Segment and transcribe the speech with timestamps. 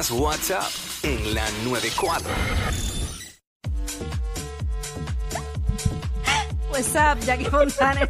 [0.00, 0.72] Escuchas WhatsApp
[1.02, 2.30] en la 94.
[6.70, 8.08] What's up, Jackie Fontanes?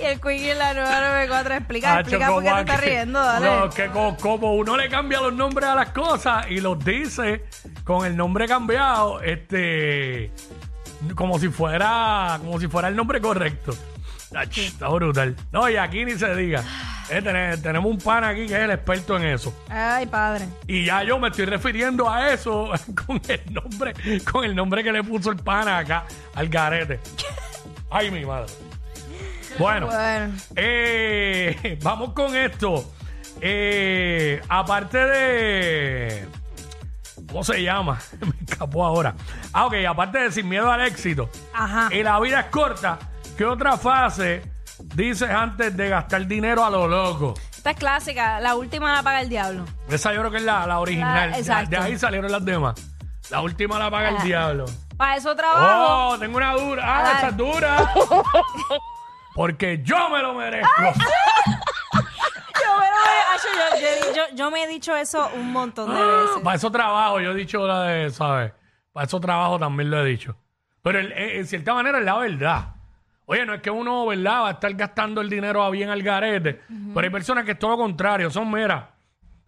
[0.00, 1.54] Y el Quickie en la nueva 94.
[1.56, 3.46] Explica, Hacho, explica por qué te estás riendo, dale.
[3.50, 7.44] No, que co- como uno le cambia los nombres a las cosas y los dice
[7.82, 10.30] con el nombre cambiado, este,
[11.16, 13.74] como si fuera, como si fuera el nombre correcto.
[14.32, 15.34] Ach, Está brutal.
[15.50, 16.62] No, y aquí ni se diga.
[17.08, 19.54] Eh, ten- tenemos un pan aquí que es el experto en eso.
[19.68, 20.48] Ay, padre.
[20.66, 22.70] Y ya yo me estoy refiriendo a eso
[23.06, 23.94] con el nombre,
[24.30, 26.98] con el nombre que le puso el pana acá al garete.
[27.90, 28.52] Ay, mi madre.
[29.58, 30.34] Bueno, Bueno.
[30.56, 32.92] eh, vamos con esto.
[33.40, 36.26] Eh, aparte de.
[37.28, 37.98] ¿Cómo se llama?
[38.20, 39.14] Me escapó ahora.
[39.52, 41.30] Ah, ok, aparte de sin miedo al éxito.
[41.54, 41.88] Ajá.
[41.94, 42.98] Y la vida es corta.
[43.38, 44.42] ¿Qué otra frase
[44.96, 47.34] dices antes de gastar dinero a lo loco?
[47.54, 48.40] Esta es clásica.
[48.40, 49.64] La última la paga el diablo.
[49.88, 51.30] Esa yo creo que es la, la original.
[51.32, 51.70] La- exacto.
[51.70, 52.74] de, ahí salieron las demás.
[53.30, 54.22] La última la paga el Ah.
[54.24, 54.64] diablo.
[54.96, 56.14] Para eso trabajo.
[56.14, 56.82] Oh, tengo una dura.
[56.86, 57.14] Ah, Ay.
[57.18, 57.90] esa es dura.
[59.34, 60.68] Porque yo me lo merezco.
[60.82, 65.92] Yo, me lo he- Acho, yo- yo- yo- yo me he dicho eso un montón
[65.94, 66.42] de veces.
[66.42, 68.52] Para eso trabajo, yo he dicho la de, ¿sabes?
[68.92, 70.36] Para eso trabajo también lo he dicho.
[70.82, 72.68] Pero el- en cierta manera es la verdad.
[73.26, 74.42] Oye, no es que uno, ¿verdad?
[74.42, 76.60] Va a estar gastando el dinero a bien al garete.
[76.94, 78.84] Pero hay personas que es todo lo contrario, son meras.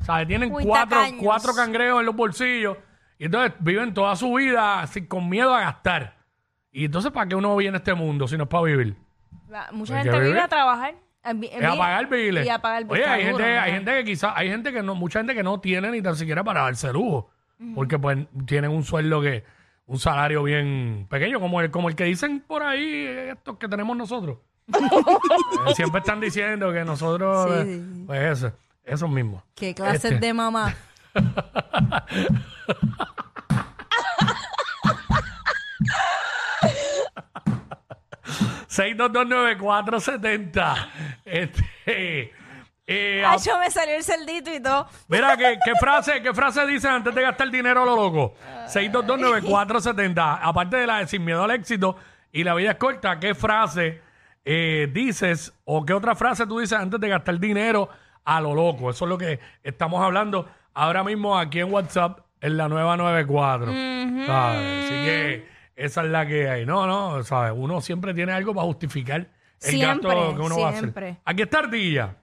[0.00, 0.26] ¿Sabes?
[0.28, 1.20] Tienen Muy cuatro, tacaños.
[1.22, 2.76] cuatro cangrejos en los bolsillos.
[3.18, 6.16] Y entonces viven toda su vida así, con miedo a gastar.
[6.70, 8.94] Y entonces, ¿para qué uno viene a este mundo si no es para vivir?
[9.48, 10.42] La- Mucha Hay que gente vive vivir.
[10.44, 10.94] a trabajar.
[11.34, 12.46] vi- Es a pagar biles.
[12.46, 13.76] Y a pagar Oye, hay gente, hay ¿no?
[13.78, 16.42] gente que quizás, hay gente que no, mucha gente que no tiene ni tan siquiera
[16.44, 17.30] para darse lujo.
[17.74, 19.44] Porque pues tienen un sueldo que,
[19.88, 23.96] un salario bien pequeño, como el, como el que dicen por ahí estos que tenemos
[23.96, 24.38] nosotros.
[25.66, 28.52] Eh, Siempre están diciendo que nosotros, Sí, eh, sí, pues eso,
[28.84, 29.42] esos mismos.
[29.54, 30.26] ¿Qué clases Este.
[30.26, 30.74] de mamá?
[38.66, 40.74] seis 6229470
[41.24, 42.32] Este,
[42.90, 44.88] eh, Ay, yo me salió el cerdito y todo.
[45.08, 48.34] Mira, ¿qué, qué frase, ¿qué frase dices antes de gastar dinero a lo loco?
[48.66, 50.38] 6229470.
[50.42, 51.96] Aparte de la de sin miedo al éxito
[52.32, 54.00] y la vida es corta, ¿qué frase
[54.44, 57.88] eh, dices o qué otra frase tú dices antes de gastar dinero
[58.24, 58.90] a lo loco?
[58.90, 63.66] Eso es lo que estamos hablando ahora mismo aquí en WhatsApp en la nueva 94.
[63.66, 64.84] ¿Sabes?
[64.84, 66.66] Así que esa es la que hay.
[66.66, 67.52] No, no, ¿sabes?
[67.54, 69.28] Uno siempre tiene algo para justificar el
[69.58, 70.80] Siempre, gasto que uno va a hacer.
[70.80, 71.16] siempre.
[71.24, 72.14] Aquí está Ardilla.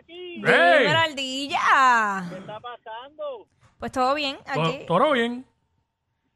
[0.00, 0.34] ¡Jackie!
[0.36, 0.78] ¡Ey!
[0.78, 2.24] Dímelo, ardilla.
[2.30, 3.46] ¿Qué está pasando?
[3.78, 4.84] Pues todo bien To- aquí.
[4.86, 5.44] Todo bien.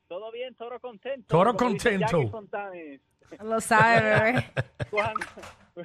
[0.09, 0.55] ¿Todo bien?
[0.55, 1.27] ¿Toro contento?
[1.29, 2.17] Toro Como dice contento.
[2.19, 3.01] Jackie Fontanes.
[3.43, 4.53] Lo sabe, bebé.
[4.91, 5.27] Cuando,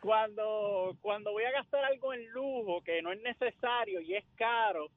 [0.00, 4.88] cuando, cuando voy a gastar algo en lujo que no es necesario y es caro,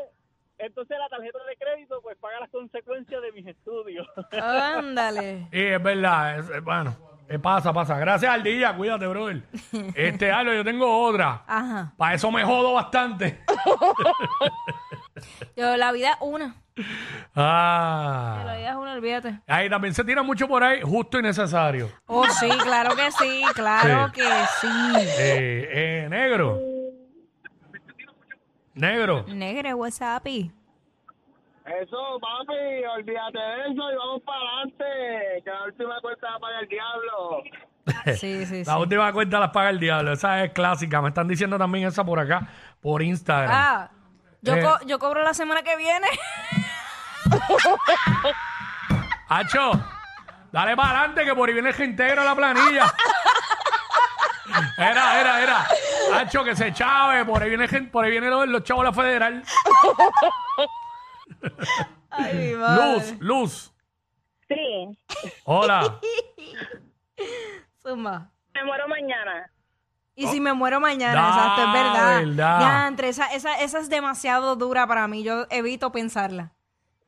[0.59, 4.07] entonces la tarjeta de crédito pues paga las consecuencias de mis estudios.
[4.51, 5.49] Ándale.
[5.53, 6.95] Y es verdad, es- es- bueno,
[7.29, 7.99] eh, pasa, pasa.
[7.99, 9.43] Gracias, Ardilla, cuídate, brother.
[9.95, 11.43] Este, Aldo, yo tengo otra.
[11.47, 11.93] Ajá.
[11.97, 13.43] Para eso me jodo bastante.
[15.57, 16.57] Yo, la vida es una.
[16.77, 16.85] La
[17.35, 18.55] Ah.
[18.59, 19.41] vida es una, olvídate.
[19.47, 21.91] Ahí también se tira mucho por ahí, justo y necesario.
[22.07, 24.13] Oh, sí, claro que sí, claro Sí.
[24.21, 24.29] que
[24.61, 24.69] sí.
[25.19, 25.69] Eh,
[26.05, 26.61] eh, negro.
[28.75, 29.25] Negro.
[29.29, 30.27] Negre, WhatsApp.
[31.67, 35.43] Eso, papi, olvídate de eso y vamos para adelante.
[35.45, 37.43] Que la última cuenta la paga el diablo.
[38.05, 38.17] Sí,
[38.47, 38.65] sí, sí.
[38.65, 40.13] La última cuenta la paga el diablo.
[40.13, 41.03] Esa es clásica.
[41.03, 42.47] Me están diciendo también esa por acá,
[42.81, 43.51] por Instagram.
[43.53, 43.91] Ah,
[44.43, 44.63] yo, Eh.
[44.63, 46.07] co- yo cobro la semana que viene.
[49.29, 49.73] Hacho,
[50.53, 52.85] dale para adelante que por ahí viene el que integra la planilla.
[54.79, 55.67] Era, era, era.
[56.15, 58.95] Hacho, que se chave, por ahí viene, por ahí viene los, los chavos de la
[58.95, 59.43] federal.
[62.11, 62.93] Ay, mi madre.
[62.95, 63.73] Luz, Luz.
[64.49, 64.99] Sí,
[65.45, 65.99] Hola.
[67.83, 68.31] Zumba.
[68.55, 69.51] me muero mañana.
[70.15, 72.21] Y si me muero mañana, Da, exacto, es verdad.
[72.25, 72.59] verdad.
[72.59, 75.23] Diantre, esa, esa, esa es demasiado dura para mí.
[75.23, 76.53] Yo evito pensarla.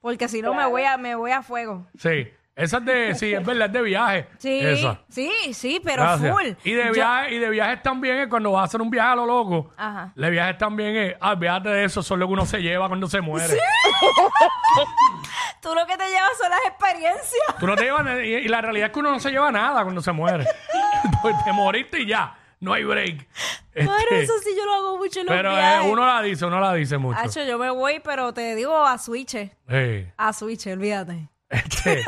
[0.01, 1.87] Porque si no me voy a, me voy a fuego.
[1.99, 4.29] Sí, esa es de, sí, es verdad, es de viaje.
[4.39, 5.01] Sí, Esa.
[5.09, 6.33] sí, sí, pero Gracias.
[6.33, 6.47] full.
[6.65, 9.11] Y de Yo- viaje, y de viajes también es cuando vas a hacer un viaje
[9.11, 9.71] a lo loco.
[9.77, 10.13] Ajá.
[10.15, 13.07] De viajes también es, ah, olvídate de eso, son lo que uno se lleva cuando
[13.07, 13.57] se muere.
[15.61, 17.57] Tú lo que te llevas son las experiencias.
[17.59, 19.83] Tú no te llevas, y, y la realidad es que uno no se lleva nada
[19.83, 20.45] cuando se muere.
[21.23, 23.27] pues te moriste y ya, no hay break.
[23.75, 25.91] Este, eso sí yo lo hago mucho en los pero eh, viajes.
[25.91, 27.19] uno la dice, uno la dice mucho.
[27.19, 29.31] Hacho, yo me voy, pero te digo a switch.
[29.69, 30.07] Sí.
[30.17, 31.29] A switch, olvídate.
[31.51, 32.05] Este,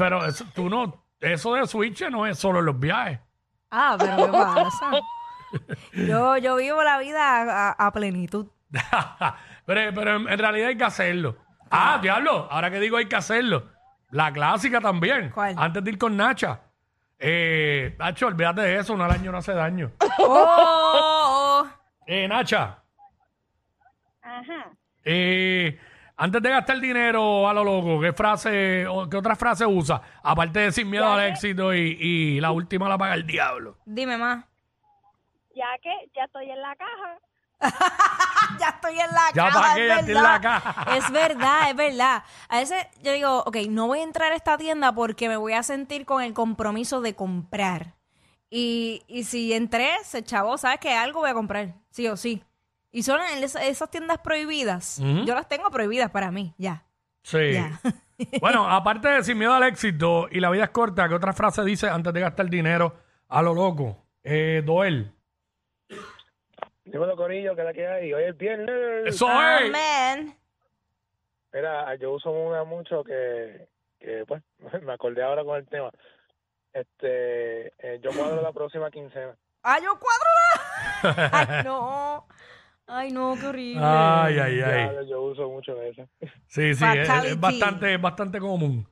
[0.00, 3.20] Pero eso, tú no, eso de switch no es solo en los viajes.
[3.70, 4.90] Ah, pero ¿qué pasa?
[5.92, 8.46] Yo, yo vivo la vida a, a- a plenitud.
[9.66, 11.36] pero pero en, en realidad hay que hacerlo.
[11.70, 13.66] Ah, diablo, ahora que digo hay que hacerlo.
[14.10, 15.30] La clásica también.
[15.30, 15.54] ¿Cuál?
[15.58, 16.60] Antes de ir con Nacha.
[17.18, 19.90] Eh, Nacho, olvídate de eso, un al año no hace daño.
[20.18, 20.24] ¡Oh!
[20.28, 21.68] oh, oh.
[22.06, 22.78] Eh, Nacha,
[24.22, 24.70] Ajá.
[25.04, 25.78] eh,
[26.20, 30.00] antes de gastar dinero a lo loco, ¿qué frase o qué otra frase usa?
[30.22, 33.26] Aparte de sin miedo Ya al que- éxito y, y la última la paga el
[33.26, 33.78] diablo.
[33.86, 34.44] Dime más.
[35.54, 37.18] Ya que ya estoy en la caja.
[38.60, 39.60] ya estoy en la Ya caja.
[39.60, 40.32] pa' qué, es ya estoy en verdad.
[40.32, 40.86] la caja.
[40.96, 42.24] Es verdad, es verdad.
[42.48, 45.52] A veces yo digo, ok, no voy a entrar a esta tienda porque me voy
[45.54, 47.94] a sentir con el compromiso de comprar.
[48.48, 52.42] Y, y si entré, se chavo, ¿sabes que Algo voy a comprar, sí o sí.
[52.92, 54.98] Y son en esa- esas tiendas prohibidas.
[54.98, 55.24] Ujú.
[55.24, 56.84] Yo las tengo prohibidas para mí, ya.
[57.22, 57.52] Sí.
[57.52, 57.80] Ya.
[58.38, 61.64] Bueno, aparte de sin miedo al éxito y la vida es corta, ¿qué otra frase
[61.64, 62.94] dice antes de gastar dinero
[63.28, 63.96] a lo loco?
[64.22, 65.10] Eh, Doel.
[66.84, 68.12] Dímelo, Corillo, que es la que hay.
[68.12, 68.68] Hoy es viernes.
[69.06, 69.70] Eso es.
[69.74, 70.36] Amén.
[71.52, 74.42] Mira, yo uso una mucho que, que, pues,
[74.84, 75.90] me acordé ahora con el tema.
[76.74, 79.34] Este, eh, yo cuadro la próxima quincena.
[79.62, 81.28] ¡Ay, yo cuadro la!
[81.58, 82.26] ¡Ay, no!
[82.92, 83.80] ¡Ay, no, qué horrible!
[83.84, 84.90] Ay, ay, ay.
[84.94, 86.02] Ya, yo uso mucho esa.
[86.48, 88.86] Sí, sí, es, bastante, es bastante común.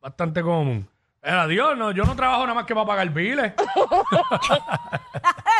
[0.00, 0.88] Bastante común.
[1.22, 3.52] Era Dios, no, yo no trabajo nada más que para pagar biles.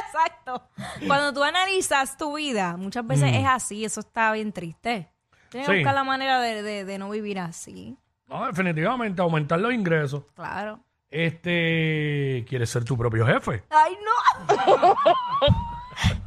[0.06, 0.62] Exacto.
[1.06, 5.08] Cuando tú analizas tu vida, muchas veces es así, eso está bien triste.
[5.48, 5.78] Tienes que Sí.
[5.80, 7.96] buscar la manera de, de- de no vivir así.
[8.28, 10.24] No, definitivamente, aumentar los ingresos.
[10.34, 10.80] Claro.
[11.10, 13.62] Este, ¿quieres ser tu propio jefe?
[13.70, 14.56] ¡Ay, no!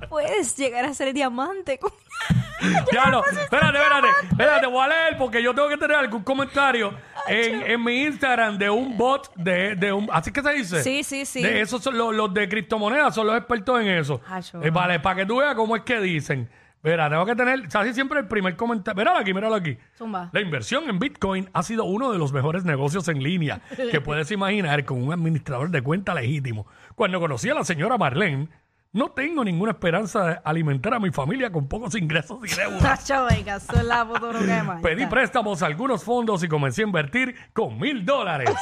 [0.10, 1.80] Puedes llegar a ser diamante.
[3.12, 6.94] no, espérate, espérate, espérate, voy a leer porque yo tengo que tener algún comentario
[7.28, 10.84] en, en mi Instagram de un bot de, de un, así que se dice.
[10.84, 11.42] Sí, sí, sí.
[11.42, 14.22] De esos son los, los de criptomonedas, son los expertos en eso.
[14.28, 14.62] Acho.
[14.64, 16.50] Eh, vale, para que tú veas cómo es que dicen.
[16.82, 18.98] Mira, tengo que tener, casi siempre el primer comentario.
[18.98, 19.78] Míralo aquí, míralo aquí.
[19.98, 20.30] Zumba.
[20.32, 23.60] La inversión en Bitcoin ha sido uno de los mejores negocios en línea
[23.92, 26.68] que puedes imaginar con un administrador de cuenta legítimo.
[26.96, 28.48] Cuando conocí a la señora Marlene,
[28.92, 33.08] no tengo ninguna esperanza de alimentar a mi familia con pocos ingresos y deudas.
[33.30, 34.80] Venga, eso es la.
[34.82, 38.50] Pedí préstamos a algunos fondos y comencé a invertir con mil dólares.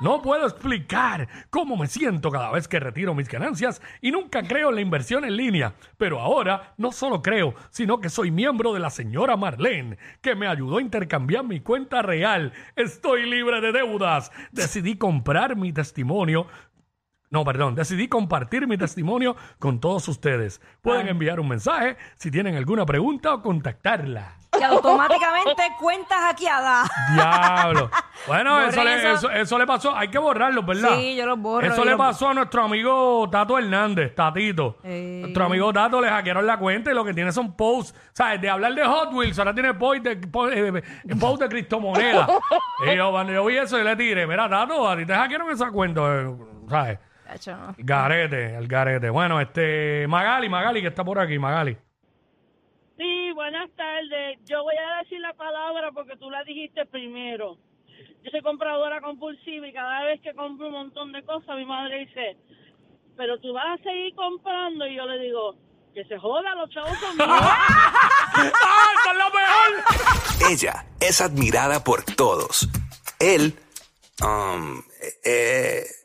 [0.00, 4.68] No puedo explicar cómo me siento cada vez que retiro mis ganancias y nunca creo
[4.68, 5.72] en la inversión en línea.
[5.96, 10.48] Pero ahora no solo creo, sino que soy miembro de la señora Marlene, que me
[10.48, 12.52] ayudó a intercambiar mi cuenta real.
[12.76, 14.30] Estoy libre de deudas.
[14.52, 16.46] Decidí comprar mi testimonio
[17.34, 20.62] no, perdón, decidí compartir mi testimonio con todos ustedes.
[20.80, 24.36] Pueden enviar un mensaje si tienen alguna pregunta o contactarla.
[24.56, 26.88] Que automáticamente cuentas hackeadas.
[27.12, 27.90] Diablo.
[28.28, 29.08] Bueno, eso le, eso.
[29.14, 29.96] eso, eso le pasó.
[29.96, 30.90] Hay que borrarlo, ¿verdad?
[30.96, 34.78] Sí, yo los borro, Eso yo le los- pasó a nuestro amigo Tato Hernández, Tatito.
[34.84, 35.18] Eh.
[35.22, 37.98] Nuestro amigo Tato le hackearon la cuenta y lo que tiene son posts.
[38.12, 38.40] ¿Sabes?
[38.40, 40.68] De hablar de Hot Wheels, ahora tiene posts de, po- eh,
[41.08, 42.30] eh, posts de criptomonedas.
[42.92, 45.50] y yo, cuando yo vi eso, yo le tiré, mira, Tato, a ti te hackearon
[45.50, 46.32] esa cuenta, eh,
[46.70, 46.98] ¿sabes?
[47.46, 47.74] No.
[47.78, 49.10] Garete, el garete.
[49.10, 51.76] Bueno, este, Magali, Magali, que está por aquí, Magali.
[52.96, 54.38] Sí, buenas tardes.
[54.44, 57.58] Yo voy a decir la palabra porque tú la dijiste primero.
[58.22, 62.06] Yo soy compradora compulsiva y cada vez que compro un montón de cosas, mi madre
[62.06, 62.36] dice,
[63.16, 64.86] pero tú vas a seguir comprando.
[64.86, 65.56] Y yo le digo,
[65.92, 67.28] que se joda, los chavos son míos.
[67.30, 70.52] ¡Ah, esa es la mejor!
[70.52, 72.68] Ella es admirada por todos.
[73.18, 73.58] Él,
[74.22, 74.82] um,
[75.24, 75.84] eh,